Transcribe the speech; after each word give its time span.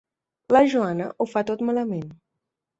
La 0.57 0.61
Joana 0.71 1.11
ho 1.19 1.29
fa 1.35 1.45
tot 1.53 1.63
malament. 1.71 2.11